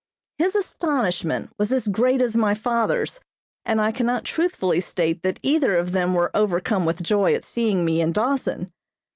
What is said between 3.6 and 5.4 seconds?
and I cannot truthfully state that